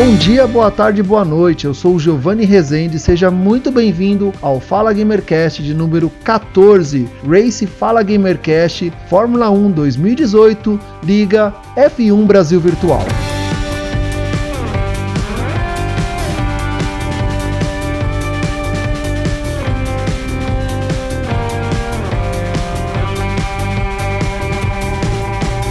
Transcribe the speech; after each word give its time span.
Bom 0.00 0.14
dia, 0.14 0.46
boa 0.46 0.70
tarde, 0.70 1.02
boa 1.02 1.24
noite. 1.24 1.64
Eu 1.64 1.74
sou 1.74 1.96
o 1.96 1.98
Giovanni 1.98 2.44
Rezende. 2.44 3.00
Seja 3.00 3.32
muito 3.32 3.72
bem-vindo 3.72 4.32
ao 4.40 4.60
Fala 4.60 4.92
Gamercast 4.92 5.60
de 5.60 5.74
número 5.74 6.08
14, 6.22 7.08
Race 7.28 7.66
Fala 7.66 8.00
Gamercast 8.04 8.92
Fórmula 9.10 9.50
1 9.50 9.72
2018, 9.72 10.78
Liga 11.02 11.52
F1 11.76 12.26
Brasil 12.26 12.60
Virtual. 12.60 13.02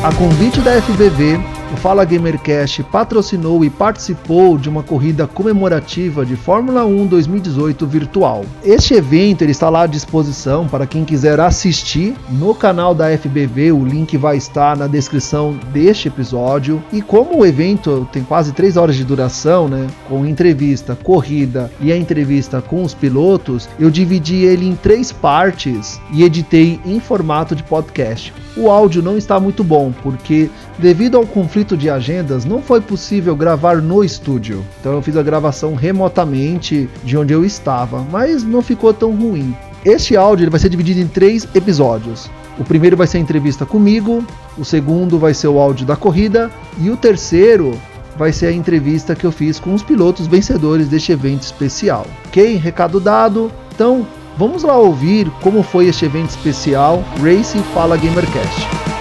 A 0.03 0.13
convite 0.15 0.59
da 0.59 0.81
FBV, 0.81 1.39
o 1.73 1.75
Fala 1.75 2.05
Gamercast 2.05 2.81
patrocinou 2.83 3.63
e 3.65 3.69
participou 3.69 4.57
de 4.57 4.69
uma 4.69 4.83
corrida 4.83 5.27
comemorativa 5.27 6.25
de 6.25 6.35
Fórmula 6.35 6.85
1 6.85 7.07
2018 7.07 7.85
virtual. 7.85 8.45
Este 8.63 8.93
evento 8.93 9.41
ele 9.41 9.51
está 9.51 9.69
lá 9.69 9.81
à 9.81 9.87
disposição 9.87 10.67
para 10.67 10.87
quem 10.87 11.03
quiser 11.03 11.39
assistir 11.39 12.15
no 12.29 12.55
canal 12.55 12.95
da 12.95 13.15
FBV, 13.17 13.71
o 13.73 13.83
link 13.83 14.15
vai 14.17 14.37
estar 14.37 14.77
na 14.77 14.87
descrição 14.87 15.57
deste 15.73 16.07
episódio. 16.07 16.81
E 16.91 17.01
como 17.01 17.39
o 17.39 17.45
evento 17.45 18.07
tem 18.13 18.23
quase 18.23 18.53
3 18.53 18.77
horas 18.77 18.95
de 18.95 19.03
duração, 19.03 19.67
né, 19.67 19.87
com 20.07 20.25
entrevista, 20.25 20.95
corrida 20.95 21.69
e 21.81 21.91
a 21.91 21.97
entrevista 21.97 22.61
com 22.61 22.83
os 22.83 22.93
pilotos, 22.93 23.67
eu 23.77 23.89
dividi 23.89 24.45
ele 24.45 24.67
em 24.67 24.75
três 24.75 25.11
partes 25.11 25.99
e 26.13 26.23
editei 26.23 26.79
em 26.85 26.99
formato 26.99 27.55
de 27.55 27.63
podcast. 27.63 28.33
O 28.55 28.71
áudio 28.71 29.03
não 29.03 29.17
está 29.17 29.39
muito 29.39 29.63
bom, 29.63 29.93
porque 30.01 30.49
devido 30.79 31.17
ao 31.17 31.25
conflito 31.25 31.56
de 31.63 31.89
agendas, 31.89 32.45
não 32.45 32.61
foi 32.61 32.81
possível 32.81 33.35
gravar 33.35 33.81
no 33.81 34.03
estúdio. 34.03 34.63
Então 34.79 34.93
eu 34.93 35.01
fiz 35.01 35.17
a 35.17 35.23
gravação 35.23 35.73
remotamente 35.75 36.89
de 37.03 37.17
onde 37.17 37.33
eu 37.33 37.43
estava, 37.43 38.05
mas 38.11 38.43
não 38.43 38.61
ficou 38.61 38.93
tão 38.93 39.11
ruim. 39.15 39.55
Este 39.83 40.15
áudio 40.17 40.43
ele 40.43 40.51
vai 40.51 40.59
ser 40.59 40.69
dividido 40.69 40.99
em 40.99 41.07
três 41.07 41.47
episódios. 41.55 42.29
O 42.59 42.63
primeiro 42.63 42.97
vai 42.97 43.07
ser 43.07 43.17
a 43.17 43.21
entrevista 43.21 43.65
comigo, 43.65 44.25
o 44.57 44.65
segundo 44.65 45.19
vai 45.19 45.33
ser 45.33 45.47
o 45.47 45.59
áudio 45.59 45.85
da 45.85 45.95
corrida 45.95 46.49
e 46.79 46.89
o 46.89 46.97
terceiro 46.97 47.79
vai 48.17 48.33
ser 48.33 48.47
a 48.47 48.51
entrevista 48.51 49.15
que 49.15 49.25
eu 49.25 49.31
fiz 49.31 49.59
com 49.59 49.73
os 49.73 49.83
pilotos 49.83 50.27
vencedores 50.27 50.87
deste 50.87 51.11
evento 51.11 51.43
especial. 51.43 52.05
Ok? 52.25 52.55
Recado 52.55 52.99
dado. 52.99 53.51
Então, 53.73 54.07
vamos 54.37 54.63
lá 54.63 54.75
ouvir 54.75 55.29
como 55.41 55.61
foi 55.61 55.87
este 55.87 56.05
evento 56.05 56.31
especial 56.31 57.03
Race 57.21 57.57
Fala 57.73 57.95
Gamercast. 57.95 58.96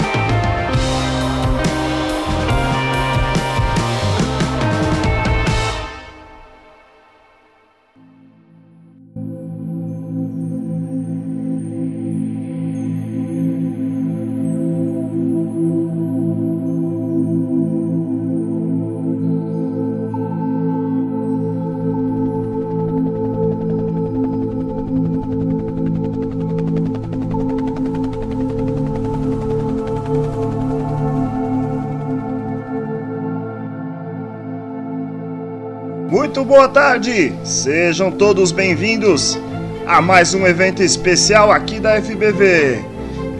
Muito 36.36 36.48
boa 36.50 36.69
tarde! 36.69 37.32
Sejam 37.44 38.10
todos 38.10 38.52
bem-vindos 38.52 39.38
a 39.86 40.02
mais 40.02 40.34
um 40.34 40.47
evento 40.47 40.82
especial 40.82 41.50
aqui 41.50 41.80
da 41.80 41.98
FBV. 41.98 42.84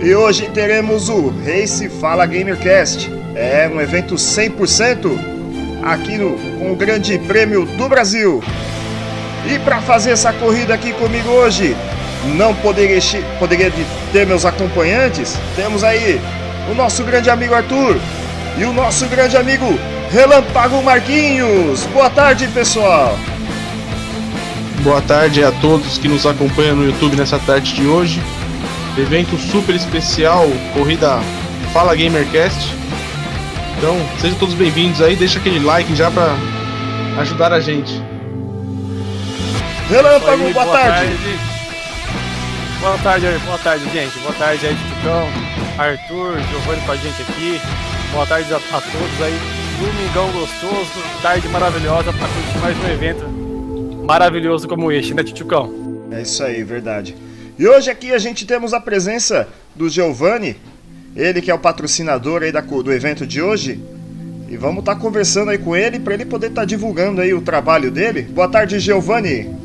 E 0.00 0.14
hoje 0.14 0.48
teremos 0.54 1.10
o 1.10 1.28
Race 1.44 1.90
Fala 1.90 2.24
Gamercast. 2.24 3.12
É 3.34 3.70
um 3.70 3.82
evento 3.82 4.14
100% 4.14 5.10
aqui 5.82 6.16
no, 6.16 6.38
com 6.58 6.72
o 6.72 6.74
Grande 6.74 7.18
Prêmio 7.18 7.66
do 7.66 7.86
Brasil. 7.86 8.42
E 9.44 9.58
para 9.58 9.82
fazer 9.82 10.12
essa 10.12 10.32
corrida 10.32 10.72
aqui 10.72 10.94
comigo 10.94 11.28
hoje, 11.28 11.76
não 12.34 12.54
poderia, 12.54 12.98
poderia 13.38 13.70
ter 14.10 14.26
meus 14.26 14.46
acompanhantes. 14.46 15.36
Temos 15.54 15.84
aí 15.84 16.18
o 16.72 16.74
nosso 16.74 17.04
grande 17.04 17.28
amigo 17.28 17.52
Arthur 17.52 17.98
e 18.56 18.64
o 18.64 18.72
nosso 18.72 19.04
grande 19.04 19.36
amigo 19.36 19.78
Relâmpago 20.10 20.82
Marquinhos. 20.82 21.84
Boa 21.86 22.08
tarde, 22.08 22.46
pessoal. 22.48 23.18
Boa 24.82 25.02
tarde 25.02 25.42
a 25.42 25.50
todos 25.50 25.98
que 25.98 26.06
nos 26.06 26.24
acompanham 26.24 26.76
no 26.76 26.84
YouTube 26.84 27.16
nessa 27.16 27.38
tarde 27.40 27.74
de 27.74 27.86
hoje. 27.86 28.22
Evento 28.96 29.36
super 29.36 29.74
especial, 29.74 30.46
corrida 30.72 31.18
Fala 31.72 31.94
Gamercast. 31.94 32.72
Então, 33.76 33.96
sejam 34.20 34.38
todos 34.38 34.54
bem-vindos 34.54 35.02
aí, 35.02 35.16
deixa 35.16 35.38
aquele 35.38 35.58
like 35.58 35.94
já 35.94 36.10
para 36.10 36.34
ajudar 37.18 37.52
a 37.52 37.60
gente. 37.60 38.00
Relâmpago, 39.90 40.44
Oi, 40.44 40.52
boa, 40.52 40.64
boa 40.64 40.78
tarde. 40.78 41.06
tarde. 41.08 41.38
Boa 42.80 42.98
tarde, 42.98 43.26
boa 43.44 43.58
tarde, 43.58 43.84
gente. 43.92 44.18
Boa 44.20 44.34
tarde 44.34 44.66
aí, 44.66 44.76
Ticão, 44.76 45.28
Arthur, 45.76 46.38
Giovanni 46.48 46.80
com 46.86 46.92
a 46.92 46.96
gente 46.96 47.22
aqui. 47.22 47.60
Boa 48.12 48.24
tarde 48.24 48.54
a, 48.54 48.56
a 48.56 48.80
todos 48.80 49.22
aí 49.22 49.66
domingão 49.78 50.32
gostoso, 50.32 51.03
tarde 51.20 51.47
maravilhosa 51.48 52.10
para 52.10 52.28
curtir 52.28 52.59
mais 52.60 52.78
um 52.78 52.88
evento 52.88 53.28
maravilhoso 54.06 54.66
como 54.66 54.91
este, 54.91 55.12
né, 55.12 55.22
Titucão? 55.22 56.09
É 56.10 56.22
isso 56.22 56.42
aí, 56.42 56.62
verdade. 56.62 57.14
E 57.59 57.66
hoje 57.66 57.91
aqui 57.91 58.12
a 58.12 58.19
gente 58.19 58.47
temos 58.47 58.72
a 58.72 58.81
presença 58.81 59.48
do 59.75 59.88
Giovanni, 59.88 60.56
ele 61.15 61.42
que 61.42 61.50
é 61.50 61.54
o 61.54 61.59
patrocinador 61.59 62.42
aí 62.42 62.53
da, 62.53 62.60
do 62.60 62.92
evento 62.92 63.26
de 63.26 63.42
hoje. 63.42 63.81
E 64.48 64.56
vamos 64.56 64.78
estar 64.78 64.94
tá 64.94 65.00
conversando 65.00 65.50
aí 65.50 65.59
com 65.59 65.76
ele 65.76 65.98
para 65.98 66.15
ele 66.15 66.25
poder 66.25 66.48
estar 66.48 66.62
tá 66.62 66.66
divulgando 66.66 67.20
aí 67.20 67.34
o 67.34 67.42
trabalho 67.42 67.91
dele. 67.91 68.22
Boa 68.22 68.48
tarde, 68.48 68.78
Giovanni. 68.78 69.55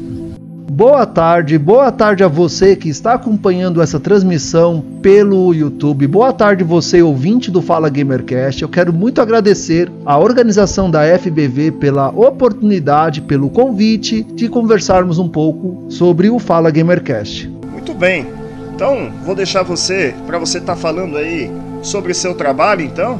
Boa 0.73 1.05
tarde, 1.05 1.57
boa 1.57 1.91
tarde 1.91 2.23
a 2.23 2.29
você 2.29 2.77
que 2.77 2.87
está 2.87 3.15
acompanhando 3.15 3.81
essa 3.81 3.99
transmissão 3.99 4.81
pelo 5.01 5.53
YouTube. 5.53 6.07
Boa 6.07 6.31
tarde 6.31 6.63
você 6.63 7.01
ouvinte 7.01 7.51
do 7.51 7.61
Fala 7.61 7.89
Gamercast. 7.89 8.61
Eu 8.61 8.69
quero 8.69 8.93
muito 8.93 9.21
agradecer 9.21 9.91
à 10.05 10.17
organização 10.17 10.89
da 10.89 11.01
FBV 11.19 11.73
pela 11.73 12.07
oportunidade, 12.07 13.19
pelo 13.19 13.49
convite 13.49 14.23
de 14.23 14.47
conversarmos 14.47 15.19
um 15.19 15.27
pouco 15.27 15.87
sobre 15.89 16.29
o 16.29 16.39
Fala 16.39 16.71
Gamercast. 16.71 17.49
Muito 17.69 17.93
bem. 17.93 18.27
Então, 18.73 19.11
vou 19.25 19.35
deixar 19.35 19.63
você 19.63 20.15
para 20.25 20.39
você 20.39 20.59
estar 20.59 20.75
tá 20.75 20.79
falando 20.79 21.17
aí 21.17 21.51
sobre 21.81 22.13
seu 22.13 22.33
trabalho, 22.33 22.85
então. 22.85 23.19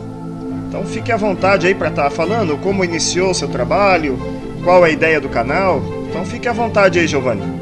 Então, 0.69 0.85
fique 0.85 1.11
à 1.11 1.17
vontade 1.17 1.67
aí 1.67 1.75
para 1.75 1.89
estar 1.89 2.05
tá 2.05 2.09
falando 2.09 2.57
como 2.59 2.81
iniciou 2.85 3.31
o 3.31 3.35
seu 3.35 3.49
trabalho, 3.49 4.17
qual 4.63 4.85
é 4.85 4.89
a 4.89 4.91
ideia 4.91 5.19
do 5.19 5.29
canal. 5.29 5.81
Então 6.09 6.25
fique 6.25 6.47
à 6.47 6.53
vontade 6.53 6.99
aí, 6.99 7.07
Giovanni. 7.07 7.61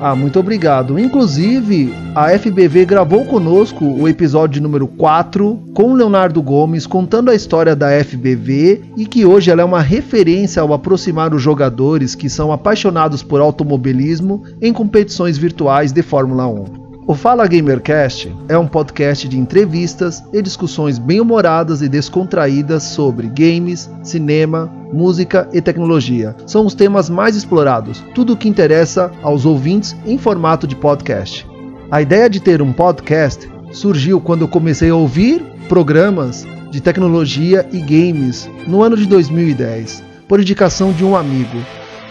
Ah, 0.00 0.14
muito 0.14 0.38
obrigado. 0.38 0.96
Inclusive, 0.96 1.92
a 2.14 2.30
FBV 2.38 2.84
gravou 2.84 3.24
conosco 3.24 3.84
o 3.84 4.08
episódio 4.08 4.62
número 4.62 4.86
4 4.86 5.60
com 5.74 5.92
Leonardo 5.92 6.40
Gomes 6.40 6.86
contando 6.86 7.30
a 7.30 7.34
história 7.34 7.74
da 7.74 7.88
FBV 8.04 8.82
e 8.96 9.04
que 9.04 9.26
hoje 9.26 9.50
ela 9.50 9.62
é 9.62 9.64
uma 9.64 9.82
referência 9.82 10.62
ao 10.62 10.72
aproximar 10.72 11.34
os 11.34 11.42
jogadores 11.42 12.14
que 12.14 12.30
são 12.30 12.52
apaixonados 12.52 13.24
por 13.24 13.40
automobilismo 13.40 14.44
em 14.62 14.72
competições 14.72 15.36
virtuais 15.36 15.90
de 15.90 16.02
Fórmula 16.02 16.46
1. 16.46 16.87
O 17.08 17.14
Fala 17.14 17.46
Gamercast 17.46 18.36
é 18.50 18.58
um 18.58 18.66
podcast 18.66 19.26
de 19.26 19.38
entrevistas 19.38 20.22
e 20.30 20.42
discussões 20.42 20.98
bem-humoradas 20.98 21.80
e 21.80 21.88
descontraídas 21.88 22.82
sobre 22.82 23.28
games, 23.28 23.90
cinema, 24.02 24.70
música 24.92 25.48
e 25.50 25.62
tecnologia. 25.62 26.36
São 26.46 26.66
os 26.66 26.74
temas 26.74 27.08
mais 27.08 27.34
explorados, 27.34 28.04
tudo 28.14 28.34
o 28.34 28.36
que 28.36 28.46
interessa 28.46 29.10
aos 29.22 29.46
ouvintes 29.46 29.96
em 30.04 30.18
formato 30.18 30.66
de 30.66 30.76
podcast. 30.76 31.46
A 31.90 32.02
ideia 32.02 32.28
de 32.28 32.40
ter 32.40 32.60
um 32.60 32.74
podcast 32.74 33.50
surgiu 33.72 34.20
quando 34.20 34.42
eu 34.42 34.48
comecei 34.48 34.90
a 34.90 34.94
ouvir 34.94 35.42
programas 35.66 36.46
de 36.70 36.78
tecnologia 36.78 37.66
e 37.72 37.80
games 37.80 38.50
no 38.66 38.82
ano 38.82 38.98
de 38.98 39.06
2010, 39.06 40.04
por 40.28 40.40
indicação 40.40 40.92
de 40.92 41.06
um 41.06 41.16
amigo. 41.16 41.58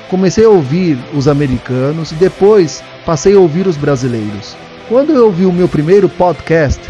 comecei 0.10 0.46
a 0.46 0.50
ouvir 0.50 0.98
os 1.14 1.28
americanos 1.28 2.12
e 2.12 2.16
depois 2.16 2.82
passei 3.06 3.36
a 3.36 3.40
ouvir 3.40 3.68
os 3.68 3.78
brasileiros. 3.78 4.58
Quando 4.88 5.12
eu 5.12 5.26
ouvi 5.26 5.46
o 5.46 5.52
meu 5.52 5.68
primeiro 5.68 6.08
podcast, 6.08 6.82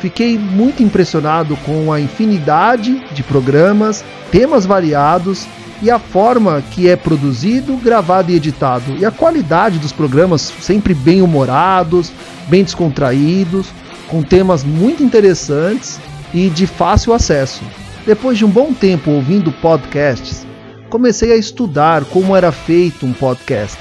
fiquei 0.00 0.36
muito 0.36 0.82
impressionado 0.82 1.56
com 1.58 1.92
a 1.92 2.00
infinidade 2.00 3.00
de 3.12 3.22
programas, 3.22 4.04
temas 4.32 4.66
variados 4.66 5.46
e 5.80 5.88
a 5.88 5.96
forma 5.96 6.60
que 6.72 6.88
é 6.88 6.96
produzido, 6.96 7.76
gravado 7.76 8.32
e 8.32 8.34
editado. 8.34 8.96
E 8.98 9.04
a 9.04 9.12
qualidade 9.12 9.78
dos 9.78 9.92
programas 9.92 10.52
sempre 10.60 10.92
bem 10.92 11.22
humorados, 11.22 12.10
bem 12.48 12.64
descontraídos, 12.64 13.68
com 14.08 14.24
temas 14.24 14.64
muito 14.64 15.04
interessantes 15.04 16.00
e 16.34 16.48
de 16.50 16.66
fácil 16.66 17.12
acesso. 17.12 17.62
Depois 18.04 18.36
de 18.36 18.44
um 18.44 18.50
bom 18.50 18.72
tempo 18.72 19.12
ouvindo 19.12 19.52
podcasts, 19.52 20.44
comecei 20.90 21.30
a 21.30 21.36
estudar 21.36 22.04
como 22.06 22.34
era 22.34 22.50
feito 22.50 23.06
um 23.06 23.12
podcast. 23.12 23.78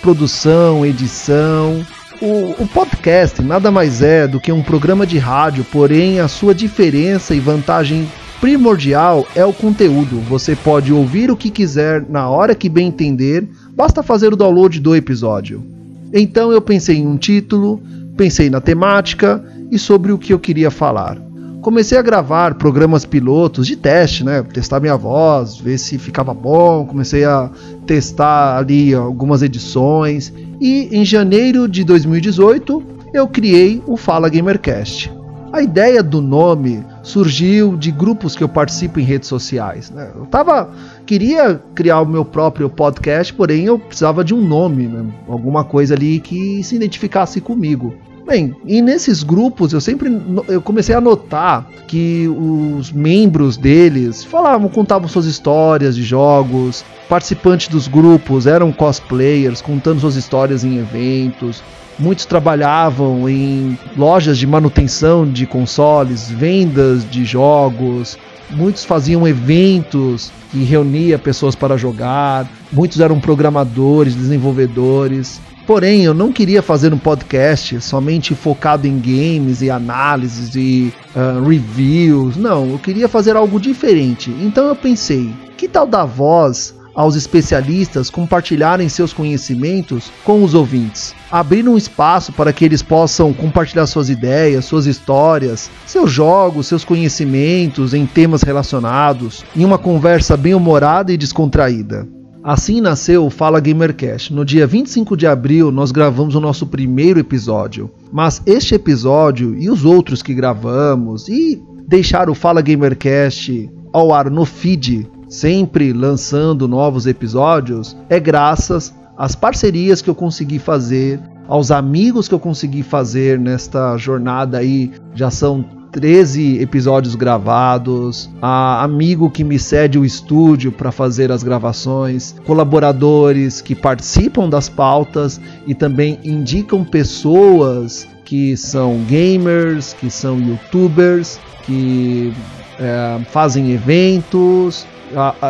Produção, 0.00 0.86
edição. 0.86 1.84
O, 2.20 2.62
o, 2.62 2.68
podcast 2.68 3.42
nada 3.42 3.70
mais 3.70 4.00
é 4.00 4.26
do 4.26 4.40
que 4.40 4.52
um 4.52 4.62
programa 4.62 5.06
de 5.06 5.18
rádio, 5.18 5.64
porém 5.64 6.20
a 6.20 6.28
sua 6.28 6.54
diferença 6.54 7.34
e 7.34 7.40
vantagem 7.40 8.08
primordial 8.40 9.26
é 9.34 9.44
o 9.44 9.52
conteúdo. 9.52 10.20
Você 10.20 10.54
pode 10.54 10.92
ouvir 10.92 11.30
o 11.30 11.36
que 11.36 11.50
quiser 11.50 12.04
na 12.08 12.28
hora 12.28 12.54
que 12.54 12.68
bem 12.68 12.88
entender, 12.88 13.48
basta 13.74 14.02
fazer 14.02 14.32
o 14.32 14.36
download 14.36 14.80
do 14.80 14.94
episódio. 14.94 15.64
Então 16.12 16.52
eu 16.52 16.60
pensei 16.60 16.98
em 16.98 17.06
um 17.06 17.16
título, 17.16 17.82
pensei 18.16 18.48
na 18.48 18.60
temática 18.60 19.42
e 19.70 19.78
sobre 19.78 20.12
o 20.12 20.18
que 20.18 20.32
eu 20.32 20.38
queria 20.38 20.70
falar. 20.70 21.23
Comecei 21.64 21.96
a 21.96 22.02
gravar 22.02 22.56
programas 22.56 23.06
pilotos 23.06 23.66
de 23.66 23.74
teste, 23.74 24.22
né? 24.22 24.42
Testar 24.42 24.80
minha 24.80 24.98
voz, 24.98 25.56
ver 25.56 25.78
se 25.78 25.96
ficava 25.96 26.34
bom. 26.34 26.84
Comecei 26.84 27.24
a 27.24 27.50
testar 27.86 28.58
ali 28.58 28.94
algumas 28.94 29.40
edições. 29.40 30.30
E 30.60 30.94
em 30.94 31.06
janeiro 31.06 31.66
de 31.66 31.82
2018 31.82 32.82
eu 33.14 33.26
criei 33.26 33.82
o 33.86 33.96
Fala 33.96 34.28
Gamercast. 34.28 35.10
A 35.54 35.62
ideia 35.62 36.02
do 36.02 36.20
nome 36.20 36.84
surgiu 37.02 37.78
de 37.78 37.90
grupos 37.90 38.36
que 38.36 38.44
eu 38.44 38.48
participo 38.48 39.00
em 39.00 39.04
redes 39.04 39.30
sociais. 39.30 39.90
Né? 39.90 40.10
Eu 40.14 40.26
tava, 40.26 40.68
queria 41.06 41.62
criar 41.74 42.02
o 42.02 42.06
meu 42.06 42.26
próprio 42.26 42.68
podcast, 42.68 43.32
porém 43.32 43.64
eu 43.64 43.78
precisava 43.78 44.22
de 44.22 44.34
um 44.34 44.46
nome, 44.46 44.86
né? 44.86 45.02
alguma 45.26 45.64
coisa 45.64 45.94
ali 45.94 46.20
que 46.20 46.62
se 46.62 46.76
identificasse 46.76 47.40
comigo. 47.40 47.94
Bem, 48.26 48.56
e 48.66 48.80
nesses 48.80 49.22
grupos 49.22 49.72
eu 49.72 49.80
sempre 49.80 50.10
eu 50.48 50.62
comecei 50.62 50.94
a 50.94 51.00
notar 51.00 51.68
que 51.86 52.26
os 52.28 52.90
membros 52.90 53.56
deles 53.56 54.24
falavam, 54.24 54.68
contavam 54.68 55.08
suas 55.08 55.26
histórias 55.26 55.94
de 55.94 56.02
jogos, 56.02 56.84
participantes 57.08 57.68
dos 57.68 57.86
grupos 57.86 58.46
eram 58.46 58.72
cosplayers, 58.72 59.60
contando 59.60 60.00
suas 60.00 60.16
histórias 60.16 60.64
em 60.64 60.78
eventos, 60.78 61.62
Muitos 61.98 62.24
trabalhavam 62.24 63.28
em 63.28 63.78
lojas 63.96 64.36
de 64.36 64.46
manutenção 64.48 65.24
de 65.24 65.46
consoles, 65.46 66.28
vendas 66.28 67.08
de 67.08 67.24
jogos, 67.24 68.18
muitos 68.50 68.84
faziam 68.84 69.26
eventos 69.28 70.32
que 70.50 70.64
reunia 70.64 71.18
pessoas 71.20 71.54
para 71.54 71.76
jogar, 71.76 72.50
muitos 72.72 72.98
eram 72.98 73.20
programadores, 73.20 74.16
desenvolvedores. 74.16 75.40
Porém, 75.66 76.04
eu 76.04 76.12
não 76.12 76.30
queria 76.30 76.62
fazer 76.62 76.92
um 76.92 76.98
podcast 76.98 77.80
somente 77.80 78.34
focado 78.34 78.86
em 78.86 78.98
games 78.98 79.62
e 79.62 79.70
análises 79.70 80.54
e 80.54 80.92
uh, 81.16 81.42
reviews. 81.48 82.36
Não, 82.36 82.70
eu 82.70 82.78
queria 82.78 83.08
fazer 83.08 83.34
algo 83.34 83.58
diferente. 83.58 84.30
Então 84.42 84.66
eu 84.66 84.76
pensei, 84.76 85.32
que 85.56 85.66
tal 85.66 85.86
dar 85.86 86.04
voz 86.04 86.74
aos 86.94 87.16
especialistas 87.16 88.10
compartilharem 88.10 88.88
seus 88.88 89.12
conhecimentos 89.12 90.12
com 90.22 90.44
os 90.44 90.54
ouvintes, 90.54 91.14
abrir 91.30 91.66
um 91.68 91.76
espaço 91.76 92.32
para 92.32 92.52
que 92.52 92.64
eles 92.64 92.82
possam 92.82 93.32
compartilhar 93.32 93.86
suas 93.86 94.08
ideias, 94.08 94.64
suas 94.64 94.86
histórias, 94.86 95.70
seus 95.86 96.10
jogos, 96.10 96.66
seus 96.66 96.84
conhecimentos 96.84 97.94
em 97.94 98.06
temas 98.06 98.42
relacionados, 98.42 99.44
em 99.56 99.64
uma 99.64 99.78
conversa 99.78 100.36
bem 100.36 100.54
humorada 100.54 101.12
e 101.12 101.16
descontraída. 101.16 102.06
Assim 102.44 102.78
nasceu 102.78 103.24
o 103.24 103.30
Fala 103.30 103.58
Gamercast. 103.58 104.30
No 104.30 104.44
dia 104.44 104.66
25 104.66 105.16
de 105.16 105.26
abril, 105.26 105.72
nós 105.72 105.90
gravamos 105.90 106.34
o 106.34 106.40
nosso 106.40 106.66
primeiro 106.66 107.18
episódio. 107.18 107.90
Mas 108.12 108.42
este 108.44 108.74
episódio 108.74 109.56
e 109.58 109.70
os 109.70 109.86
outros 109.86 110.22
que 110.22 110.34
gravamos 110.34 111.26
e 111.26 111.58
deixar 111.88 112.28
o 112.28 112.34
Fala 112.34 112.60
Gamercast 112.60 113.70
ao 113.90 114.12
ar 114.12 114.30
no 114.30 114.44
feed 114.44 115.08
sempre 115.26 115.90
lançando 115.94 116.68
novos 116.68 117.06
episódios, 117.06 117.96
é 118.10 118.20
graças 118.20 118.94
às 119.16 119.34
parcerias 119.34 120.02
que 120.02 120.10
eu 120.10 120.14
consegui 120.14 120.58
fazer, 120.58 121.18
aos 121.48 121.70
amigos 121.70 122.28
que 122.28 122.34
eu 122.34 122.38
consegui 122.38 122.82
fazer 122.82 123.38
nesta 123.38 123.96
jornada 123.96 124.58
aí. 124.58 124.92
Já 125.14 125.30
são 125.30 125.64
13 125.94 126.60
episódios 126.60 127.14
gravados, 127.14 128.28
amigo 128.42 129.30
que 129.30 129.44
me 129.44 129.60
cede 129.60 129.96
o 129.96 130.04
estúdio 130.04 130.72
para 130.72 130.90
fazer 130.90 131.30
as 131.30 131.44
gravações, 131.44 132.34
colaboradores 132.44 133.60
que 133.60 133.76
participam 133.76 134.48
das 134.48 134.68
pautas 134.68 135.40
e 135.68 135.72
também 135.72 136.18
indicam 136.24 136.84
pessoas 136.84 138.08
que 138.24 138.56
são 138.56 139.04
gamers, 139.04 139.92
que 139.92 140.10
são 140.10 140.40
youtubers, 140.40 141.38
que 141.62 142.32
é, 142.80 143.20
fazem 143.30 143.70
eventos, 143.70 144.84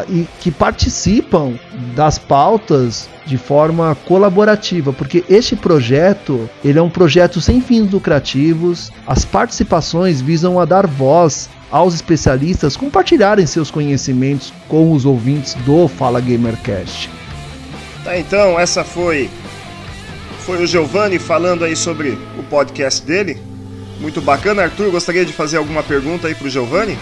e 0.09 0.27
que 0.41 0.51
participam 0.51 1.55
das 1.95 2.19
pautas 2.19 3.09
de 3.27 3.39
forma 3.39 3.97
colaborativa, 4.05 4.93
porque 4.93 5.25
este 5.29 5.57
projeto 5.57 6.49
ele 6.65 6.79
é 6.79 6.83
um 6.83 6.91
projeto 6.91 7.41
sem 7.41 7.61
fins 7.61 7.91
lucrativos. 7.91 8.93
As 9.07 9.25
participações 9.25 10.21
visam 10.21 10.61
a 10.61 10.65
dar 10.65 10.87
voz 10.87 11.49
aos 11.71 11.95
especialistas 11.95 12.77
compartilharem 12.77 13.47
seus 13.47 13.71
conhecimentos 13.71 14.53
com 14.69 14.93
os 14.93 15.05
ouvintes 15.05 15.55
do 15.67 15.89
Fala 15.89 16.21
Gamercast. 16.21 17.11
Tá, 18.05 18.19
então 18.19 18.61
essa 18.61 18.85
foi 18.85 19.31
foi 20.41 20.63
o 20.63 20.67
Giovanni 20.67 21.19
falando 21.19 21.65
aí 21.65 21.75
sobre 21.75 22.19
o 22.39 22.43
podcast 22.43 23.03
dele. 23.03 23.39
Muito 23.99 24.21
bacana, 24.21 24.65
Arthur. 24.65 24.91
Gostaria 24.91 25.25
de 25.25 25.33
fazer 25.33 25.57
alguma 25.57 25.83
pergunta 25.83 26.29
aí 26.29 26.35
pro 26.35 26.51
Giovanni? 26.51 26.99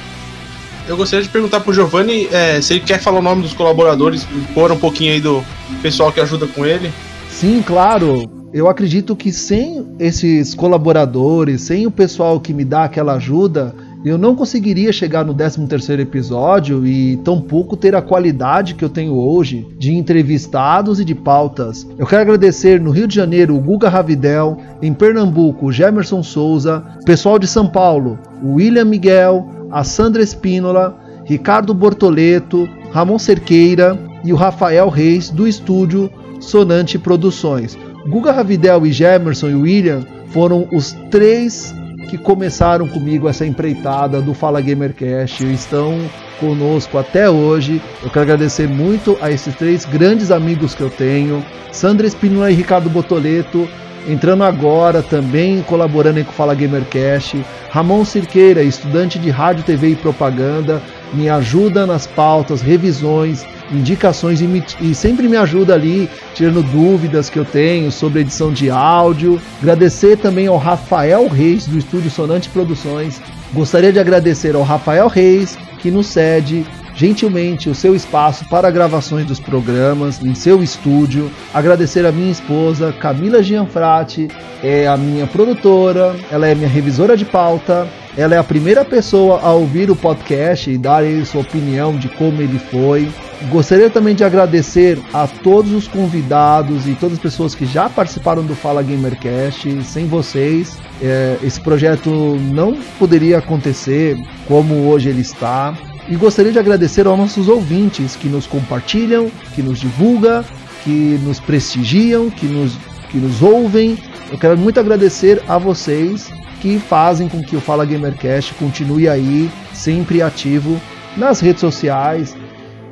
Eu 0.88 0.96
gostaria 0.96 1.22
de 1.22 1.28
perguntar 1.28 1.60
pro 1.60 1.72
Giovanni 1.72 2.28
é, 2.32 2.60
se 2.60 2.74
ele 2.74 2.80
quer 2.80 3.00
falar 3.00 3.20
o 3.20 3.22
nome 3.22 3.42
dos 3.42 3.54
colaboradores, 3.54 4.26
pôr 4.52 4.70
um 4.72 4.78
pouquinho 4.78 5.12
aí 5.12 5.20
do 5.20 5.42
pessoal 5.80 6.12
que 6.12 6.20
ajuda 6.20 6.46
com 6.46 6.66
ele. 6.66 6.92
Sim, 7.30 7.62
claro. 7.62 8.30
Eu 8.52 8.68
acredito 8.68 9.16
que 9.16 9.32
sem 9.32 9.86
esses 9.98 10.54
colaboradores, 10.54 11.62
sem 11.62 11.86
o 11.86 11.90
pessoal 11.90 12.38
que 12.38 12.52
me 12.52 12.64
dá 12.64 12.84
aquela 12.84 13.14
ajuda, 13.14 13.74
eu 14.04 14.18
não 14.18 14.34
conseguiria 14.34 14.92
chegar 14.92 15.24
no 15.24 15.32
13º 15.32 16.00
episódio 16.00 16.84
e 16.84 17.16
tampouco 17.18 17.76
ter 17.76 17.94
a 17.94 18.02
qualidade 18.02 18.74
que 18.74 18.84
eu 18.84 18.88
tenho 18.88 19.14
hoje 19.14 19.66
de 19.78 19.94
entrevistados 19.94 20.98
e 20.98 21.04
de 21.04 21.14
pautas. 21.14 21.86
Eu 21.96 22.06
quero 22.06 22.22
agradecer 22.22 22.80
no 22.80 22.90
Rio 22.90 23.06
de 23.06 23.14
Janeiro 23.14 23.54
o 23.54 23.60
Guga 23.60 23.88
Ravidel, 23.88 24.58
em 24.82 24.92
Pernambuco 24.92 25.66
o 25.66 25.72
Gemerson 25.72 26.22
Souza, 26.22 26.82
pessoal 27.06 27.38
de 27.38 27.46
São 27.46 27.68
Paulo, 27.68 28.18
o 28.42 28.54
William 28.54 28.84
Miguel, 28.84 29.48
a 29.72 29.82
Sandra 29.82 30.22
Espínola, 30.22 30.96
Ricardo 31.24 31.72
Bortoleto, 31.72 32.68
Ramon 32.92 33.18
Cerqueira 33.18 33.98
e 34.22 34.32
o 34.32 34.36
Rafael 34.36 34.88
Reis 34.88 35.30
do 35.30 35.48
estúdio 35.48 36.10
Sonante 36.38 36.98
Produções. 36.98 37.76
Guga 38.08 38.32
Ravidel 38.32 38.86
e 38.86 38.92
Gemerson 38.92 39.48
e 39.48 39.54
William 39.54 40.04
foram 40.28 40.68
os 40.72 40.92
três 41.10 41.74
que 42.10 42.18
começaram 42.18 42.86
comigo 42.86 43.28
essa 43.28 43.46
empreitada 43.46 44.20
do 44.20 44.34
Fala 44.34 44.60
Gamercast 44.60 45.44
e 45.44 45.54
estão 45.54 45.98
conosco 46.38 46.98
até 46.98 47.30
hoje. 47.30 47.80
Eu 48.02 48.10
quero 48.10 48.22
agradecer 48.22 48.68
muito 48.68 49.16
a 49.20 49.30
esses 49.30 49.54
três 49.54 49.84
grandes 49.84 50.30
amigos 50.30 50.74
que 50.74 50.82
eu 50.82 50.90
tenho, 50.90 51.42
Sandra 51.70 52.06
Espínola 52.06 52.50
e 52.50 52.54
Ricardo 52.54 52.90
Botoleto, 52.90 53.68
entrando 54.08 54.44
agora 54.44 55.02
também 55.02 55.62
colaborando 55.62 56.24
com 56.24 56.30
o 56.30 56.34
Fala 56.34 56.54
Gamercast. 56.54 57.44
Ramon 57.70 58.04
Cirqueira, 58.04 58.62
estudante 58.62 59.18
de 59.18 59.30
rádio, 59.30 59.64
TV 59.64 59.90
e 59.90 59.96
propaganda, 59.96 60.82
me 61.12 61.28
ajuda 61.28 61.86
nas 61.86 62.06
pautas, 62.06 62.60
revisões, 62.60 63.44
indicações 63.70 64.40
e, 64.40 64.44
me, 64.44 64.62
e, 64.80 64.94
sempre 64.94 65.28
me 65.28 65.36
ajuda 65.36 65.74
ali, 65.74 66.08
tirando 66.34 66.62
dúvidas 66.62 67.30
que 67.30 67.38
eu 67.38 67.44
tenho 67.44 67.90
sobre 67.90 68.20
edição 68.20 68.52
de 68.52 68.70
áudio. 68.70 69.40
Agradecer 69.60 70.16
também 70.18 70.46
ao 70.46 70.58
Rafael 70.58 71.28
Reis, 71.28 71.66
do 71.66 71.78
Estúdio 71.78 72.10
Sonante 72.10 72.48
Produções. 72.48 73.20
Gostaria 73.52 73.92
de 73.92 73.98
agradecer 73.98 74.54
ao 74.54 74.62
Rafael 74.62 75.08
Reis, 75.08 75.56
que 75.78 75.90
nos 75.90 76.06
cede 76.06 76.64
gentilmente 76.94 77.68
o 77.68 77.74
seu 77.74 77.94
espaço 77.94 78.48
para 78.48 78.70
gravações 78.70 79.26
dos 79.26 79.40
programas 79.40 80.22
em 80.22 80.34
seu 80.34 80.62
estúdio. 80.62 81.30
Agradecer 81.52 82.04
a 82.06 82.12
minha 82.12 82.30
esposa, 82.30 82.92
Camila 82.92 83.42
Gianfrati, 83.42 84.28
é 84.62 84.86
a 84.86 84.96
minha 84.96 85.26
produtora, 85.26 86.14
ela 86.30 86.46
é 86.46 86.54
minha 86.54 86.68
revisora 86.68 87.16
de 87.16 87.24
pauta. 87.24 87.88
Ela 88.14 88.34
é 88.34 88.38
a 88.38 88.44
primeira 88.44 88.84
pessoa 88.84 89.40
a 89.40 89.52
ouvir 89.52 89.90
o 89.90 89.96
podcast 89.96 90.70
e 90.70 90.76
dar 90.76 91.02
sua 91.24 91.40
opinião 91.40 91.96
de 91.96 92.10
como 92.10 92.42
ele 92.42 92.58
foi. 92.58 93.08
Gostaria 93.48 93.88
também 93.88 94.14
de 94.14 94.22
agradecer 94.22 94.98
a 95.14 95.26
todos 95.26 95.72
os 95.72 95.88
convidados 95.88 96.86
e 96.86 96.94
todas 96.94 97.14
as 97.14 97.22
pessoas 97.22 97.54
que 97.54 97.64
já 97.64 97.88
participaram 97.88 98.44
do 98.44 98.54
Fala 98.54 98.82
Gamercast. 98.82 99.82
Sem 99.84 100.06
vocês, 100.06 100.78
é, 101.00 101.38
esse 101.42 101.58
projeto 101.60 102.10
não 102.10 102.76
poderia 102.98 103.38
acontecer 103.38 104.16
como 104.46 104.88
hoje 104.88 105.08
ele 105.08 105.22
está. 105.22 105.74
E 106.08 106.16
gostaria 106.16 106.52
de 106.52 106.58
agradecer 106.58 107.06
aos 107.06 107.18
nossos 107.18 107.48
ouvintes 107.48 108.16
que 108.16 108.28
nos 108.28 108.46
compartilham, 108.46 109.30
que 109.54 109.62
nos 109.62 109.80
divulgam, 109.80 110.44
que 110.82 111.18
nos 111.22 111.38
prestigiam, 111.38 112.28
que 112.28 112.46
nos, 112.46 112.76
que 113.10 113.18
nos 113.18 113.40
ouvem. 113.40 113.96
Eu 114.30 114.38
quero 114.38 114.58
muito 114.58 114.80
agradecer 114.80 115.42
a 115.46 115.58
vocês 115.58 116.30
que 116.60 116.78
fazem 116.78 117.28
com 117.28 117.42
que 117.42 117.56
o 117.56 117.60
Fala 117.60 117.84
Gamercast 117.84 118.54
continue 118.54 119.08
aí, 119.08 119.50
sempre 119.72 120.22
ativo 120.22 120.80
nas 121.16 121.40
redes 121.40 121.60
sociais 121.60 122.36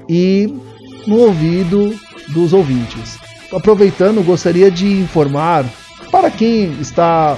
e 0.08 0.52
no 1.06 1.18
ouvido 1.18 1.94
dos 2.28 2.52
ouvintes. 2.52 3.18
Aproveitando, 3.52 4.24
gostaria 4.24 4.70
de 4.70 4.86
informar 4.86 5.64
para 6.10 6.30
quem 6.30 6.72
está 6.80 7.36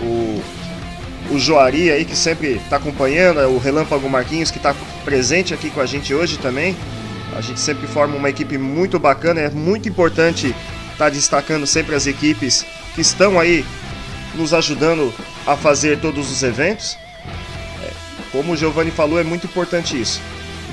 o, 0.00 0.40
o 1.34 1.38
Joari 1.38 1.90
aí 1.90 2.04
que 2.04 2.16
sempre 2.16 2.52
está 2.52 2.76
acompanhando, 2.76 3.40
o 3.48 3.58
Relâmpago 3.58 4.08
Marquinhos 4.08 4.50
que 4.50 4.58
está 4.58 4.74
presente 5.04 5.52
aqui 5.52 5.70
com 5.70 5.80
a 5.80 5.86
gente 5.86 6.14
hoje 6.14 6.38
também. 6.38 6.76
A 7.36 7.40
gente 7.40 7.60
sempre 7.60 7.86
forma 7.86 8.16
uma 8.16 8.30
equipe 8.30 8.56
muito 8.56 8.98
bacana, 8.98 9.40
é 9.40 9.50
muito 9.50 9.88
importante 9.88 10.54
estar 10.98 11.04
tá 11.04 11.10
destacando 11.10 11.64
sempre 11.64 11.94
as 11.94 12.08
equipes 12.08 12.66
que 12.94 13.00
estão 13.00 13.38
aí 13.38 13.64
nos 14.34 14.52
ajudando 14.52 15.14
a 15.46 15.56
fazer 15.56 16.00
todos 16.00 16.30
os 16.30 16.42
eventos. 16.42 16.98
É, 17.82 17.90
como 18.32 18.52
o 18.52 18.56
Giovanni 18.56 18.90
falou, 18.90 19.20
é 19.20 19.22
muito 19.22 19.46
importante 19.46 19.98
isso. 19.98 20.20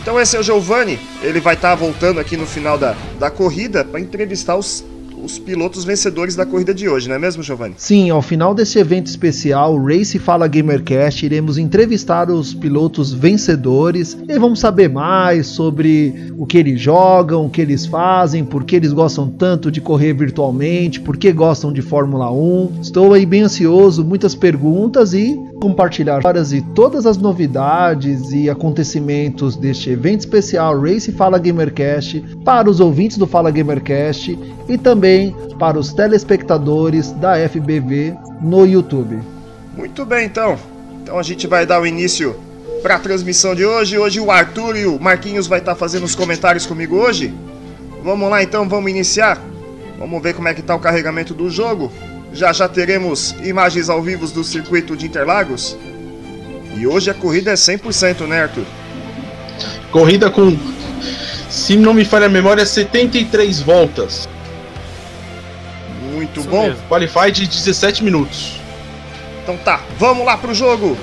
Então 0.02 0.20
esse 0.20 0.36
é 0.36 0.40
o 0.40 0.44
Giovanni, 0.44 1.00
ele 1.22 1.40
vai 1.40 1.54
estar 1.54 1.70
tá 1.70 1.76
voltando 1.76 2.20
aqui 2.20 2.36
no 2.36 2.48
final 2.48 2.78
da, 2.78 2.96
da 3.20 3.30
corrida 3.30 3.86
para 3.86 4.00
entrevistar 4.00 4.56
os 4.56 4.84
os 5.26 5.40
pilotos 5.40 5.84
vencedores 5.84 6.36
da 6.36 6.46
corrida 6.46 6.74
de 6.74 6.88
hoje, 6.88 7.10
não 7.10 7.16
é 7.16 7.20
mesmo, 7.20 7.42
Giovanni? 7.42 7.74
Sim, 7.78 8.10
ao 8.12 8.22
final 8.22 8.54
desse 8.54 8.78
evento 8.78 9.08
especial, 9.08 9.76
Race 9.84 10.18
Fala 10.20 10.48
Gamercast, 10.48 11.26
iremos 11.26 11.58
entrevistar 11.58 12.30
os 12.30 12.54
pilotos 12.54 13.12
vencedores 13.12 14.16
e 14.30 14.40
vamos 14.40 14.60
saber 14.60 14.88
mais 14.88 15.48
sobre 15.48 16.32
o 16.38 16.46
que 16.46 16.58
eles 16.58 16.80
jogam, 16.80 17.46
o 17.46 17.50
que 17.50 17.62
eles 17.62 17.86
fazem, 17.86 18.46
por 18.46 18.64
que 18.64 18.76
eles 18.76 18.94
gostam 18.94 19.28
tanto 19.28 19.72
de 19.72 19.82
correr 19.82 20.14
virtualmente, 20.14 21.02
por 21.02 21.18
que 21.18 21.32
gostam 21.32 21.74
de 21.74 21.82
Fórmula 21.82 22.32
1. 22.32 22.82
Estou 22.82 23.14
aí 23.14 23.26
bem 23.26 23.42
ansioso, 23.42 24.06
muitas 24.06 24.36
perguntas 24.36 25.14
e 25.14 25.36
compartilhar 25.60 26.20
várias 26.22 26.52
e 26.52 26.62
todas 26.62 27.06
as 27.06 27.18
novidades 27.18 28.32
e 28.32 28.50
acontecimentos 28.50 29.56
deste 29.56 29.90
evento 29.90 30.22
especial 30.22 30.80
Race 30.80 31.12
Fala 31.12 31.40
Gamercast 31.40 32.24
para 32.44 32.70
os 32.70 32.80
ouvintes 32.80 33.18
do 33.18 33.26
Fala 33.26 33.52
Gamercast 33.52 34.38
e 34.68 34.78
também 34.78 35.36
para 35.58 35.80
os 35.80 35.94
telespectadores 35.94 37.12
da 37.14 37.36
FBV 37.50 38.16
no 38.42 38.66
YouTube. 38.66 39.20
Muito 39.76 40.06
bem, 40.06 40.26
então. 40.26 40.58
Então 41.02 41.20
a 41.20 41.24
gente 41.24 41.48
vai 41.48 41.66
dar 41.66 41.82
o 41.82 41.86
início 41.86 42.36
para 42.82 42.96
a 42.96 43.00
transmissão 43.00 43.56
de 43.56 43.66
hoje. 43.66 43.98
Hoje 43.98 44.20
o 44.20 44.32
Arthur 44.32 44.78
e 44.78 44.86
o 44.86 45.00
Marquinhos 45.00 45.48
vai 45.48 45.60
estar 45.60 45.74
tá 45.74 45.78
fazendo 45.78 46.04
os 46.04 46.16
comentários 46.16 46.66
comigo 46.66 46.96
hoje. 46.96 47.34
Vamos 48.04 48.30
lá 48.30 48.44
então, 48.44 48.68
vamos 48.68 48.90
iniciar. 48.92 49.42
Vamos 49.98 50.22
ver 50.22 50.34
como 50.34 50.48
é 50.48 50.54
que 50.54 50.62
está 50.62 50.76
o 50.76 50.80
carregamento 50.80 51.34
do 51.34 51.50
jogo. 51.50 51.92
Já 52.36 52.52
já 52.52 52.68
teremos 52.68 53.34
imagens 53.44 53.90
ao 53.90 54.02
vivo 54.02 54.28
do 54.28 54.44
circuito 54.44 54.98
de 54.98 55.06
Interlagos. 55.06 55.78
E 56.76 56.86
hoje 56.86 57.10
a 57.10 57.14
corrida 57.14 57.52
é 57.52 57.54
100%, 57.54 58.28
né, 58.28 58.44
Arthur? 58.44 58.66
Corrida 59.90 60.30
com, 60.30 60.58
se 61.50 61.78
não 61.78 61.94
me 61.94 62.04
falha 62.04 62.26
a 62.26 62.30
memória, 62.30 62.66
73 62.66 63.62
voltas. 63.62 64.28
Muito 66.12 66.42
Isso 66.42 66.50
bom. 66.50 66.68
Mesmo. 66.68 66.84
Qualify 66.90 67.32
de 67.32 67.48
17 67.48 68.04
minutos. 68.04 68.60
Então 69.42 69.56
tá, 69.56 69.80
vamos 69.98 70.26
lá 70.26 70.38
pro 70.38 70.54
jogo. 70.54 70.98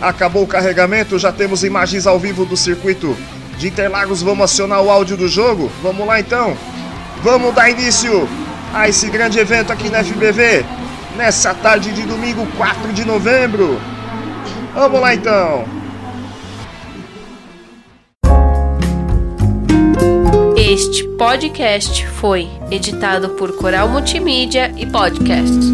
Acabou 0.00 0.44
o 0.44 0.46
carregamento, 0.46 1.18
já 1.18 1.32
temos 1.32 1.64
imagens 1.64 2.06
ao 2.06 2.20
vivo 2.20 2.46
do 2.46 2.56
circuito 2.56 3.16
de 3.58 3.66
Interlagos. 3.66 4.22
Vamos 4.22 4.44
acionar 4.44 4.80
o 4.80 4.90
áudio 4.90 5.16
do 5.16 5.26
jogo? 5.26 5.68
Vamos 5.82 6.06
lá 6.06 6.20
então. 6.20 6.56
Vamos 7.20 7.52
dar 7.52 7.68
início 7.68 8.28
a 8.72 8.88
esse 8.88 9.08
grande 9.08 9.38
evento 9.38 9.72
aqui 9.72 9.88
na 9.88 10.02
FBV, 10.04 10.64
nessa 11.16 11.54
tarde 11.54 11.92
de 11.92 12.02
domingo 12.02 12.46
4 12.56 12.92
de 12.92 13.04
novembro. 13.04 13.80
Vamos 14.74 15.00
lá 15.00 15.14
então! 15.14 15.64
Este 20.56 21.04
podcast 21.16 22.06
foi 22.06 22.48
editado 22.70 23.30
por 23.30 23.56
Coral 23.56 23.88
Multimídia 23.88 24.72
e 24.76 24.86
Podcasts. 24.86 25.66